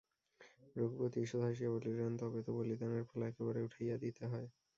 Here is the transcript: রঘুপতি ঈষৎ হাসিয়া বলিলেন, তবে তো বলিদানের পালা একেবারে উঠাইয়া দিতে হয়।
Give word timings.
রঘুপতি 0.75 1.17
ঈষৎ 1.21 1.41
হাসিয়া 1.45 1.69
বলিলেন, 1.75 2.11
তবে 2.21 2.39
তো 2.45 2.51
বলিদানের 2.57 3.03
পালা 3.09 3.25
একেবারে 3.27 3.59
উঠাইয়া 3.67 3.95
দিতে 4.03 4.23
হয়। 4.31 4.47